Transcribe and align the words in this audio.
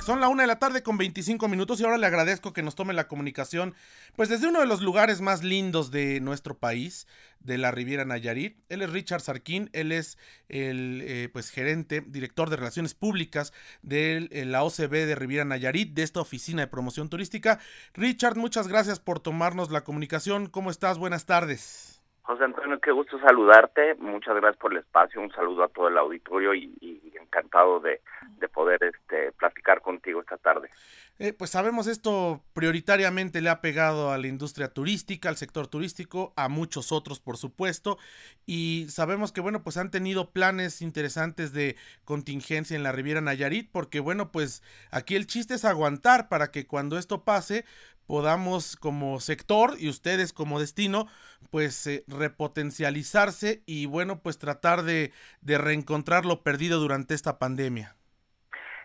Son 0.00 0.20
la 0.20 0.28
una 0.28 0.44
de 0.44 0.46
la 0.46 0.58
tarde 0.58 0.82
con 0.82 0.96
25 0.96 1.48
minutos 1.48 1.80
y 1.80 1.84
ahora 1.84 1.98
le 1.98 2.06
agradezco 2.06 2.52
que 2.52 2.62
nos 2.62 2.74
tome 2.74 2.94
la 2.94 3.08
comunicación, 3.08 3.74
pues 4.16 4.28
desde 4.30 4.48
uno 4.48 4.60
de 4.60 4.66
los 4.66 4.80
lugares 4.80 5.20
más 5.20 5.44
lindos 5.44 5.90
de 5.90 6.20
nuestro 6.20 6.54
país, 6.54 7.06
de 7.40 7.58
la 7.58 7.70
Riviera 7.70 8.04
Nayarit. 8.04 8.58
Él 8.68 8.82
es 8.82 8.92
Richard 8.92 9.20
Sarquín, 9.20 9.70
él 9.72 9.92
es 9.92 10.18
el 10.48 11.02
eh, 11.02 11.28
pues 11.32 11.50
gerente, 11.50 12.02
director 12.06 12.48
de 12.48 12.56
relaciones 12.56 12.94
públicas 12.94 13.52
de 13.82 14.28
eh, 14.30 14.44
la 14.44 14.62
OCB 14.64 14.90
de 14.90 15.14
Riviera 15.14 15.44
Nayarit, 15.44 15.94
de 15.94 16.02
esta 16.02 16.20
oficina 16.20 16.62
de 16.62 16.68
promoción 16.68 17.10
turística. 17.10 17.58
Richard, 17.94 18.36
muchas 18.36 18.66
gracias 18.66 19.00
por 19.00 19.20
tomarnos 19.20 19.70
la 19.70 19.82
comunicación. 19.82 20.46
¿Cómo 20.46 20.70
estás? 20.70 20.98
Buenas 20.98 21.26
tardes. 21.26 22.02
José 22.22 22.44
Antonio, 22.44 22.78
qué 22.80 22.92
gusto 22.92 23.18
saludarte. 23.20 23.94
Muchas 23.94 24.34
gracias 24.36 24.58
por 24.58 24.72
el 24.72 24.78
espacio. 24.80 25.18
Un 25.20 25.30
saludo 25.32 25.64
a 25.64 25.68
todo 25.68 25.88
el 25.88 25.96
auditorio 25.96 26.54
y, 26.54 26.76
encantado 27.18 27.80
de, 27.80 28.02
poder 28.46 28.78
este, 28.84 29.32
platicar 29.32 29.80
contigo 29.80 30.20
esta 30.20 30.36
tarde. 30.36 30.70
Eh, 31.18 31.32
pues 31.32 31.50
sabemos 31.50 31.88
esto 31.88 32.44
prioritariamente 32.52 33.40
le 33.40 33.48
ha 33.50 33.60
pegado 33.60 34.12
a 34.12 34.18
la 34.18 34.28
industria 34.28 34.68
turística, 34.68 35.28
al 35.28 35.36
sector 35.36 35.66
turístico, 35.66 36.32
a 36.36 36.48
muchos 36.48 36.92
otros 36.92 37.18
por 37.18 37.36
supuesto, 37.36 37.98
y 38.46 38.86
sabemos 38.90 39.32
que 39.32 39.40
bueno, 39.40 39.64
pues 39.64 39.76
han 39.78 39.90
tenido 39.90 40.30
planes 40.30 40.80
interesantes 40.82 41.52
de 41.52 41.74
contingencia 42.04 42.76
en 42.76 42.84
la 42.84 42.92
Riviera 42.92 43.20
Nayarit, 43.20 43.70
porque 43.72 43.98
bueno, 43.98 44.30
pues 44.30 44.62
aquí 44.92 45.16
el 45.16 45.26
chiste 45.26 45.54
es 45.54 45.64
aguantar 45.64 46.28
para 46.28 46.52
que 46.52 46.66
cuando 46.66 46.98
esto 46.98 47.24
pase, 47.24 47.64
podamos 48.08 48.74
como 48.76 49.20
sector 49.20 49.76
y 49.78 49.90
ustedes 49.90 50.32
como 50.32 50.58
destino 50.58 51.06
pues 51.50 51.86
eh, 51.86 52.04
repotencializarse 52.08 53.62
y 53.66 53.84
bueno 53.84 54.22
pues 54.22 54.38
tratar 54.38 54.82
de, 54.82 55.12
de, 55.42 55.58
reencontrar 55.58 56.24
lo 56.24 56.42
perdido 56.42 56.80
durante 56.80 57.14
esta 57.14 57.38
pandemia. 57.38 57.97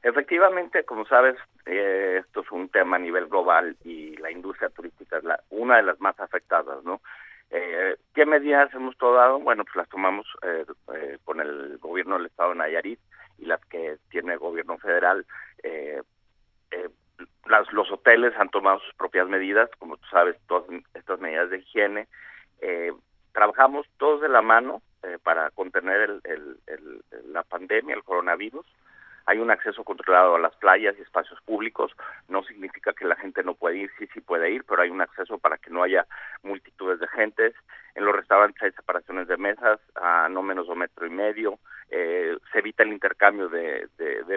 Efectivamente, 0.03 0.83
como 0.83 1.05
sabes, 1.05 1.35
eh, 1.65 2.21
esto 2.21 2.41
es 2.41 2.51
un 2.51 2.69
tema 2.69 2.97
a 2.97 2.99
nivel 2.99 3.27
global 3.27 3.75
y 3.83 4.15
la 4.17 4.29
industria 4.31 4.69
turística 4.69 5.17
es 5.17 5.23
la, 5.23 5.41
una 5.49 5.77
de 5.77 5.83
las 5.83 5.99
más 6.01 6.19
afectadas, 6.19 6.83
¿no? 6.83 7.01
Eh, 7.49 7.95
¿Qué 8.13 8.25
medidas 8.25 8.73
hemos 8.73 8.97
tomado? 8.97 9.39
Bueno, 9.39 9.63
pues 9.63 9.75
las 9.75 9.89
tomamos 9.89 10.27
con 11.23 11.39
el 11.39 11.77
gobierno 11.77 12.17
del 12.17 12.25
estado 12.25 12.49
de 12.49 12.55
Nayarit 12.55 12.99
y 13.37 13.45
las 13.45 13.63
que 13.65 13.97
tiene 14.09 14.33
el 14.33 14.39
gobierno 14.39 14.77
federal 14.77 15.25
los 17.73 17.91
hoteles 17.91 18.33
han 18.37 18.49
tomado 18.49 18.79
sus 18.79 18.93
propias 18.93 19.27
medidas, 19.27 19.69
como 19.79 19.97
tú 19.97 20.07
sabes, 20.09 20.37
todas 20.47 20.65
estas 20.93 21.19
medidas 21.19 21.49
de 21.49 21.59
higiene. 21.59 22.07
Eh, 22.61 22.93
trabajamos 23.33 23.87
todos 23.97 24.21
de 24.21 24.29
la 24.29 24.41
mano 24.41 24.81
eh, 25.01 25.17
para 25.21 25.49
contener 25.51 26.21
la 27.25 27.43
pandemia, 27.43 27.95
el 27.95 28.03
coronavirus. 28.03 28.65
Hay 29.25 29.39
un 29.39 29.51
acceso 29.51 29.83
controlado 29.83 30.35
a 30.35 30.39
las 30.39 30.55
playas 30.55 30.95
y 30.97 31.01
espacios 31.01 31.39
públicos. 31.41 31.91
No 32.27 32.43
significa 32.43 32.93
que 32.93 33.05
la 33.05 33.15
gente 33.15 33.43
no 33.43 33.53
puede 33.53 33.77
ir, 33.77 33.91
sí, 33.97 34.07
sí 34.13 34.21
puede 34.21 34.51
ir, 34.51 34.63
pero 34.65 34.81
hay 34.81 34.89
un 34.89 35.01
acceso 35.01 35.37
para 35.37 35.57
que 35.57 35.69
no 35.69 35.83
haya 35.83 36.05
multitudes 36.43 36.99
de 36.99 37.07
gentes. 37.07 37.53
En 37.95 38.05
los 38.05 38.15
restaurantes 38.15 38.61
hay 38.61 38.71
separaciones 38.71 39.27
de 39.27 39.37
mesas 39.37 39.79
a 39.95 40.27
no 40.29 40.41
menos 40.41 40.67
de 40.67 40.73
un 40.73 40.79
metro 40.79 41.05
y 41.05 41.09
medio. 41.09 41.59
Eh, 41.89 42.37
se 42.51 42.59
evita 42.59 42.83
el 42.83 42.91
intercambio 42.91 43.49
de, 43.49 43.87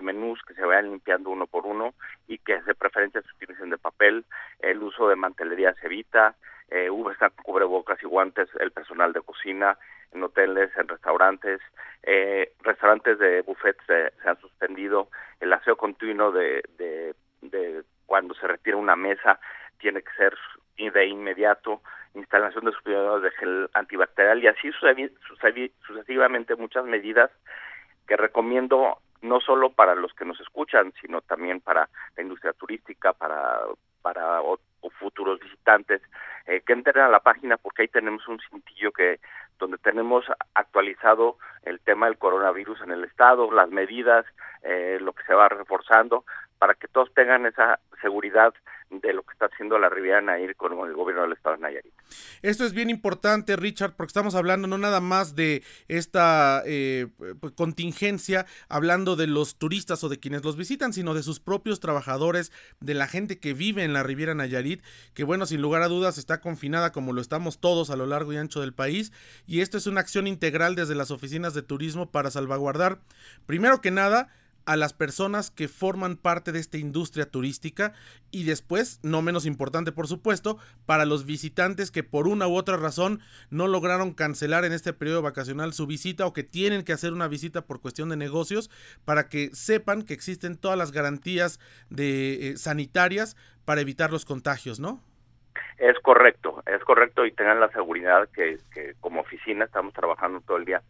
menús 0.02 0.40
que 0.46 0.54
se 0.54 0.64
vayan 0.64 0.90
limpiando 0.90 1.30
uno 1.30 1.46
por 1.46 1.66
uno 1.66 1.94
y 2.28 2.38
que 2.38 2.60
de 2.60 2.74
preferencia 2.74 3.22
se 3.22 3.30
utilicen 3.32 3.70
de 3.70 3.78
papel. 3.78 4.24
El 4.60 4.82
uso 4.82 5.08
de 5.08 5.16
mantelería 5.16 5.74
se 5.74 5.86
evita. 5.86 6.36
Eh, 6.68 6.90
están 7.12 7.30
cubrebocas 7.42 8.02
y 8.02 8.06
guantes 8.06 8.48
el 8.60 8.72
personal 8.72 9.12
de 9.12 9.22
cocina 9.22 9.78
en 10.12 10.22
hoteles, 10.22 10.70
en 10.76 10.88
restaurantes, 10.88 11.60
eh, 12.02 12.52
restaurantes 12.62 13.18
de 13.18 13.42
buffet 13.42 13.76
se, 13.86 14.12
han 14.28 14.38
suspendido, 14.40 15.08
el 15.40 15.52
aseo 15.52 15.76
continuo 15.76 16.32
de, 16.32 16.62
de, 16.78 17.14
cuando 18.06 18.34
se 18.34 18.46
retira 18.46 18.76
una 18.76 18.96
mesa 18.96 19.38
tiene 19.78 20.02
que 20.02 20.12
ser 20.16 20.36
de 20.76 21.06
inmediato, 21.06 21.80
instalación 22.14 22.64
de 22.64 22.72
suspiradores 22.72 23.22
de 23.24 23.38
gel 23.38 23.70
antibacterial 23.74 24.42
y 24.42 24.46
así 24.46 24.70
sucesivamente 25.86 26.54
muchas 26.54 26.84
medidas 26.84 27.30
que 28.06 28.16
recomiendo 28.16 28.98
no 29.22 29.40
solo 29.40 29.70
para 29.70 29.94
los 29.94 30.12
que 30.12 30.24
nos 30.24 30.40
escuchan, 30.40 30.92
sino 31.00 31.20
también 31.22 31.60
para 31.60 31.88
la 32.16 32.22
industria 32.22 32.52
turística, 32.52 33.12
para 33.12 33.60
para 34.02 34.40
futuros 35.00 35.40
visitantes 35.40 36.00
eh, 36.46 36.62
que 36.64 36.72
entren 36.72 37.04
a 37.04 37.08
la 37.08 37.18
página 37.18 37.56
porque 37.56 37.82
ahí 37.82 37.88
tenemos 37.88 38.26
un 38.28 38.38
cintillo 38.48 38.92
que 38.92 39.18
donde 39.58 39.78
tenemos 39.78 40.24
actualizado 40.54 41.36
el 41.62 41.80
tema 41.80 42.06
del 42.06 42.18
coronavirus 42.18 42.80
en 42.82 42.92
el 42.92 43.04
estado, 43.04 43.50
las 43.50 43.68
medidas, 43.70 44.24
eh, 44.62 44.98
lo 45.00 45.12
que 45.12 45.24
se 45.24 45.34
va 45.34 45.48
reforzando 45.48 46.24
para 46.58 46.74
que 46.74 46.88
todos 46.88 47.12
tengan 47.14 47.46
esa 47.46 47.78
seguridad 48.00 48.54
de 48.90 49.12
lo 49.12 49.22
que 49.22 49.32
está 49.32 49.46
haciendo 49.46 49.78
la 49.78 49.88
Riviera 49.88 50.20
Nayarit 50.20 50.56
con 50.56 50.72
el 50.72 50.94
gobierno 50.94 51.22
del 51.22 51.32
estado 51.32 51.56
de 51.56 51.62
Nayarit. 51.62 51.92
Esto 52.42 52.64
es 52.64 52.72
bien 52.72 52.90
importante, 52.90 53.56
Richard, 53.56 53.94
porque 53.96 54.10
estamos 54.10 54.34
hablando 54.34 54.68
no 54.68 54.78
nada 54.78 55.00
más 55.00 55.34
de 55.34 55.62
esta 55.88 56.62
eh, 56.66 57.08
pues, 57.40 57.52
contingencia, 57.52 58.46
hablando 58.68 59.16
de 59.16 59.26
los 59.26 59.56
turistas 59.56 60.04
o 60.04 60.08
de 60.08 60.18
quienes 60.20 60.44
los 60.44 60.56
visitan, 60.56 60.92
sino 60.92 61.14
de 61.14 61.22
sus 61.22 61.40
propios 61.40 61.80
trabajadores, 61.80 62.52
de 62.80 62.94
la 62.94 63.08
gente 63.08 63.38
que 63.38 63.54
vive 63.54 63.84
en 63.84 63.92
la 63.92 64.02
Riviera 64.02 64.34
Nayarit, 64.34 64.82
que 65.14 65.24
bueno, 65.24 65.46
sin 65.46 65.62
lugar 65.62 65.82
a 65.82 65.88
dudas 65.88 66.18
está 66.18 66.40
confinada 66.40 66.92
como 66.92 67.12
lo 67.12 67.20
estamos 67.20 67.60
todos 67.60 67.90
a 67.90 67.96
lo 67.96 68.06
largo 68.06 68.32
y 68.32 68.36
ancho 68.36 68.60
del 68.60 68.72
país, 68.72 69.12
y 69.46 69.60
esto 69.60 69.78
es 69.78 69.86
una 69.86 70.00
acción 70.00 70.26
integral 70.26 70.74
desde 70.74 70.94
las 70.94 71.10
oficinas 71.10 71.54
de 71.54 71.62
turismo 71.62 72.10
para 72.10 72.30
salvaguardar, 72.30 73.00
primero 73.46 73.80
que 73.80 73.90
nada, 73.90 74.28
a 74.66 74.76
las 74.76 74.92
personas 74.92 75.50
que 75.50 75.68
forman 75.68 76.16
parte 76.16 76.52
de 76.52 76.58
esta 76.58 76.76
industria 76.76 77.30
turística 77.30 77.94
y 78.30 78.44
después, 78.44 79.00
no 79.02 79.22
menos 79.22 79.46
importante 79.46 79.92
por 79.92 80.08
supuesto, 80.08 80.58
para 80.84 81.06
los 81.06 81.24
visitantes 81.24 81.90
que 81.90 82.02
por 82.02 82.28
una 82.28 82.48
u 82.48 82.56
otra 82.56 82.76
razón 82.76 83.20
no 83.50 83.68
lograron 83.68 84.12
cancelar 84.12 84.64
en 84.64 84.72
este 84.72 84.92
periodo 84.92 85.22
vacacional 85.22 85.72
su 85.72 85.86
visita 85.86 86.26
o 86.26 86.32
que 86.32 86.42
tienen 86.42 86.84
que 86.84 86.92
hacer 86.92 87.12
una 87.12 87.28
visita 87.28 87.62
por 87.62 87.80
cuestión 87.80 88.08
de 88.08 88.16
negocios 88.16 88.70
para 89.04 89.28
que 89.28 89.50
sepan 89.52 90.02
que 90.02 90.14
existen 90.14 90.56
todas 90.56 90.76
las 90.76 90.92
garantías 90.92 91.60
de 91.88 92.50
eh, 92.50 92.56
sanitarias 92.56 93.36
para 93.64 93.80
evitar 93.80 94.10
los 94.10 94.24
contagios, 94.24 94.80
¿no? 94.80 95.00
Es 95.78 95.98
correcto, 96.00 96.62
es 96.66 96.82
correcto 96.84 97.24
y 97.26 97.32
tengan 97.32 97.60
la 97.60 97.70
seguridad 97.70 98.28
que, 98.34 98.58
que 98.72 98.94
como 99.00 99.20
oficina 99.20 99.64
estamos 99.64 99.92
trabajando 99.92 100.40
todo 100.40 100.56
el 100.56 100.64
día 100.64 100.82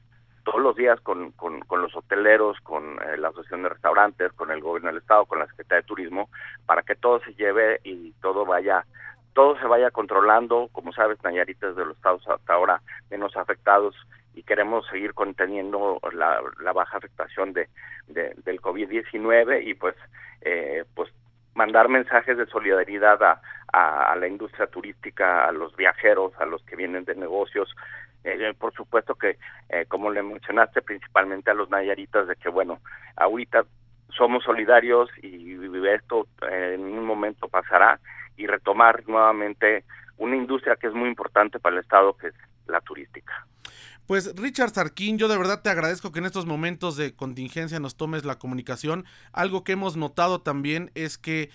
todos 0.46 0.62
los 0.62 0.76
días 0.76 1.00
con, 1.00 1.32
con, 1.32 1.82
los 1.82 1.94
hoteleros, 1.96 2.60
con 2.60 2.84
eh, 3.02 3.16
la 3.18 3.28
Asociación 3.28 3.64
de 3.64 3.70
Restaurantes, 3.70 4.32
con 4.34 4.52
el 4.52 4.60
Gobierno 4.60 4.90
del 4.90 4.98
Estado, 4.98 5.26
con 5.26 5.40
la 5.40 5.46
Secretaría 5.48 5.82
de 5.82 5.88
Turismo, 5.88 6.30
para 6.66 6.82
que 6.82 6.94
todo 6.94 7.20
se 7.20 7.34
lleve 7.34 7.80
y 7.82 8.12
todo 8.22 8.46
vaya 8.46 8.86
todo 9.34 9.58
se 9.58 9.66
vaya 9.66 9.90
controlando, 9.90 10.70
como 10.72 10.92
sabes, 10.92 11.22
Nayarit 11.22 11.62
es 11.62 11.76
de 11.76 11.84
los 11.84 11.96
estados 11.96 12.26
hasta 12.26 12.54
ahora 12.54 12.80
menos 13.10 13.36
afectados 13.36 13.94
y 14.34 14.44
queremos 14.44 14.86
seguir 14.86 15.12
conteniendo 15.12 16.00
la, 16.12 16.40
baja 16.72 16.96
afectación 16.96 17.52
de, 17.52 17.68
del 18.06 18.62
COVID-19 18.62 19.66
y 19.66 19.74
pues 19.74 19.94
eh, 20.40 20.84
pues 20.94 21.12
mandar 21.54 21.88
mensajes 21.88 22.38
de 22.38 22.46
solidaridad 22.46 23.22
a, 23.22 23.42
a, 23.72 24.16
la 24.16 24.26
industria 24.26 24.68
turística, 24.68 25.46
a 25.46 25.52
los 25.52 25.74
viajeros, 25.76 26.32
a 26.38 26.46
los 26.46 26.62
que 26.62 26.76
vienen 26.76 27.04
de 27.04 27.14
negocios, 27.14 27.74
eh, 28.26 28.54
por 28.58 28.74
supuesto 28.74 29.14
que, 29.14 29.38
eh, 29.68 29.86
como 29.86 30.10
le 30.10 30.20
mencionaste, 30.20 30.82
principalmente 30.82 31.50
a 31.50 31.54
los 31.54 31.70
nayaritas, 31.70 32.26
de 32.26 32.34
que, 32.34 32.48
bueno, 32.48 32.80
ahorita 33.14 33.64
somos 34.16 34.42
solidarios 34.42 35.08
y 35.22 35.54
esto 35.86 36.26
eh, 36.50 36.72
en 36.74 36.82
un 36.82 37.04
momento 37.04 37.48
pasará 37.48 38.00
y 38.36 38.48
retomar 38.48 39.04
nuevamente 39.06 39.84
una 40.16 40.34
industria 40.34 40.74
que 40.74 40.88
es 40.88 40.92
muy 40.94 41.08
importante 41.08 41.60
para 41.60 41.76
el 41.76 41.82
Estado, 41.82 42.16
que 42.16 42.28
es 42.28 42.34
la 42.66 42.80
turística. 42.80 43.46
Pues 44.06 44.34
Richard 44.36 44.70
Sarquín, 44.70 45.18
yo 45.18 45.28
de 45.28 45.36
verdad 45.36 45.62
te 45.62 45.70
agradezco 45.70 46.12
que 46.12 46.20
en 46.20 46.26
estos 46.26 46.46
momentos 46.46 46.96
de 46.96 47.14
contingencia 47.14 47.80
nos 47.80 47.96
tomes 47.96 48.24
la 48.24 48.38
comunicación. 48.38 49.04
Algo 49.32 49.64
que 49.64 49.72
hemos 49.72 49.96
notado 49.96 50.40
también 50.40 50.92
es 50.94 51.18
que 51.18 51.50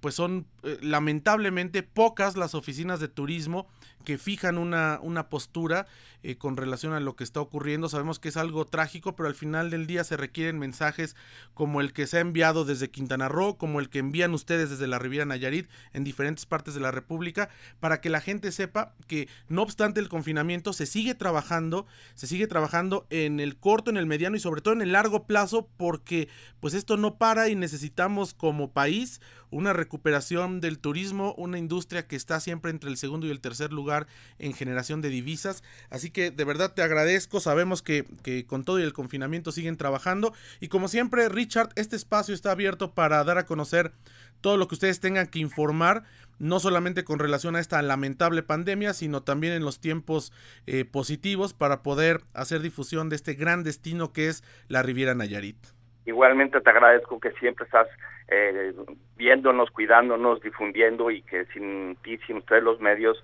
pues 0.00 0.14
son 0.14 0.46
lamentablemente 0.80 1.82
pocas 1.82 2.34
las 2.36 2.54
oficinas 2.54 2.98
de 2.98 3.08
turismo 3.08 3.68
que 4.02 4.18
fijan 4.18 4.58
una, 4.58 4.98
una 5.02 5.28
postura 5.28 5.86
eh, 6.24 6.36
con 6.36 6.56
relación 6.56 6.92
a 6.92 7.00
lo 7.00 7.16
que 7.16 7.24
está 7.24 7.40
ocurriendo. 7.40 7.88
Sabemos 7.88 8.20
que 8.20 8.28
es 8.28 8.36
algo 8.36 8.64
trágico, 8.64 9.16
pero 9.16 9.28
al 9.28 9.34
final 9.34 9.70
del 9.70 9.88
día 9.88 10.04
se 10.04 10.16
requieren 10.16 10.56
mensajes 10.56 11.16
como 11.52 11.80
el 11.80 11.92
que 11.92 12.06
se 12.06 12.18
ha 12.18 12.20
enviado 12.20 12.64
desde 12.64 12.90
Quintana 12.90 13.28
Roo, 13.28 13.56
como 13.56 13.80
el 13.80 13.88
que 13.88 13.98
envían 13.98 14.32
ustedes 14.32 14.70
desde 14.70 14.86
la 14.86 15.00
Riviera 15.00 15.24
Nayarit 15.24 15.68
en 15.92 16.04
diferentes 16.04 16.46
partes 16.46 16.74
de 16.74 16.80
la 16.80 16.92
República, 16.92 17.48
para 17.80 18.00
que 18.00 18.08
la 18.08 18.20
gente 18.20 18.52
sepa 18.52 18.94
que 19.08 19.28
no 19.48 19.62
obstante 19.62 19.98
el 19.98 20.08
confinamiento 20.08 20.72
se 20.72 20.86
sigue 20.86 21.16
trabajando, 21.16 21.86
se 22.14 22.28
sigue 22.28 22.46
trabajando 22.46 23.04
en 23.10 23.40
el 23.40 23.56
corto, 23.56 23.90
en 23.90 23.96
el 23.96 24.06
mediano 24.06 24.36
y 24.36 24.40
sobre 24.40 24.60
todo 24.60 24.74
en 24.74 24.82
el 24.82 24.92
largo 24.92 25.26
plazo, 25.26 25.68
porque 25.76 26.28
pues 26.60 26.74
esto 26.74 26.96
no 26.96 27.16
para 27.16 27.48
y 27.48 27.56
necesitamos 27.56 28.32
como 28.32 28.70
país 28.70 29.20
una 29.52 29.72
recuperación 29.72 30.60
del 30.60 30.78
turismo, 30.78 31.34
una 31.36 31.58
industria 31.58 32.06
que 32.08 32.16
está 32.16 32.40
siempre 32.40 32.70
entre 32.70 32.90
el 32.90 32.96
segundo 32.96 33.26
y 33.26 33.30
el 33.30 33.40
tercer 33.40 33.72
lugar 33.72 34.08
en 34.38 34.54
generación 34.54 35.00
de 35.00 35.10
divisas. 35.10 35.62
Así 35.90 36.10
que 36.10 36.30
de 36.30 36.44
verdad 36.44 36.74
te 36.74 36.82
agradezco, 36.82 37.38
sabemos 37.38 37.82
que, 37.82 38.04
que 38.22 38.44
con 38.46 38.64
todo 38.64 38.80
y 38.80 38.82
el 38.82 38.92
confinamiento 38.92 39.52
siguen 39.52 39.76
trabajando 39.76 40.32
y 40.60 40.68
como 40.68 40.88
siempre 40.88 41.28
Richard, 41.28 41.70
este 41.76 41.96
espacio 41.96 42.34
está 42.34 42.50
abierto 42.50 42.94
para 42.94 43.22
dar 43.22 43.38
a 43.38 43.46
conocer 43.46 43.92
todo 44.40 44.56
lo 44.56 44.68
que 44.68 44.74
ustedes 44.74 45.00
tengan 45.00 45.28
que 45.28 45.38
informar, 45.38 46.04
no 46.38 46.60
solamente 46.60 47.04
con 47.04 47.18
relación 47.18 47.56
a 47.56 47.60
esta 47.60 47.80
lamentable 47.80 48.42
pandemia, 48.42 48.92
sino 48.92 49.22
también 49.22 49.52
en 49.52 49.64
los 49.64 49.80
tiempos 49.80 50.32
eh, 50.66 50.84
positivos 50.84 51.54
para 51.54 51.82
poder 51.82 52.24
hacer 52.34 52.60
difusión 52.60 53.08
de 53.08 53.16
este 53.16 53.34
gran 53.34 53.62
destino 53.62 54.12
que 54.12 54.28
es 54.28 54.42
la 54.68 54.82
Riviera 54.82 55.14
Nayarit. 55.14 55.56
Igualmente 56.04 56.60
te 56.60 56.70
agradezco 56.70 57.20
que 57.20 57.30
siempre 57.32 57.64
estás 57.64 57.88
eh, 58.28 58.72
viéndonos, 59.16 59.70
cuidándonos, 59.70 60.40
difundiendo 60.40 61.10
y 61.10 61.22
que 61.22 61.44
sin 61.46 61.96
ti, 62.02 62.18
sin 62.26 62.38
ustedes 62.38 62.62
los 62.62 62.80
medios, 62.80 63.22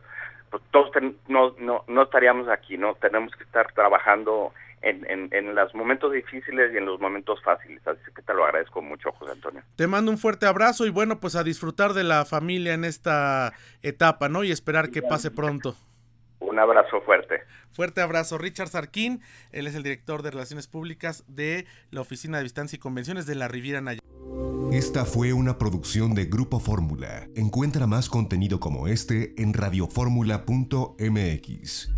pues 0.51 0.63
todos 0.71 0.91
no, 1.27 1.55
no, 1.59 1.85
no 1.87 2.03
estaríamos 2.03 2.49
aquí, 2.49 2.77
¿no? 2.79 2.95
Tenemos 2.95 3.35
que 3.35 3.45
estar 3.45 3.73
trabajando 3.73 4.53
en, 4.83 5.05
en, 5.11 5.29
en, 5.33 5.55
los 5.55 5.75
momentos 5.75 6.13
difíciles 6.13 6.73
y 6.73 6.77
en 6.77 6.87
los 6.87 7.01
momentos 7.01 7.43
fáciles. 7.43 7.87
Así 7.87 8.01
que 8.15 8.23
te 8.23 8.35
lo 8.35 8.45
agradezco 8.45 8.81
mucho, 8.81 9.13
José 9.13 9.33
Antonio. 9.33 9.63
Te 9.77 9.87
mando 9.87 10.11
un 10.11 10.19
fuerte 10.19 10.47
abrazo 10.47 10.87
y 10.87 10.91
bueno, 10.91 11.19
pues 11.19 11.37
a 11.37 11.43
disfrutar 11.43 11.93
de 11.93 12.05
la 12.05 12.25
familia 12.25 12.75
en 12.75 12.85
esta 12.85 13.53
etapa, 13.83 14.29
¿no? 14.29 14.45
Y 14.45 14.53
esperar 14.53 14.91
que 14.91 15.03
pase 15.03 15.31
pronto. 15.31 15.75
Un 16.41 16.59
abrazo 16.59 17.01
fuerte. 17.01 17.43
Fuerte 17.73 18.01
abrazo. 18.01 18.39
Richard 18.39 18.69
Sarquín, 18.69 19.21
él 19.53 19.67
es 19.67 19.75
el 19.75 19.83
director 19.83 20.23
de 20.23 20.31
Relaciones 20.31 20.67
Públicas 20.67 21.25
de 21.29 21.67
la 21.91 22.01
Oficina 22.01 22.39
de 22.39 22.45
Distancia 22.45 22.77
y 22.77 22.81
Convenciones 22.81 23.27
de 23.27 23.35
la 23.35 23.49
Riviera 23.49 23.81
Nayarit. 23.81 24.03
Esta 24.73 25.05
fue 25.05 25.33
una 25.33 25.59
producción 25.59 26.15
de 26.15 26.27
Grupo 26.27 26.61
Fórmula. 26.61 27.27
Encuentra 27.35 27.87
más 27.87 28.11
contenido 28.11 28.61
como 28.61 28.87
este 28.87 29.41
en 29.41 29.55
radioformula.mx. 29.55 31.89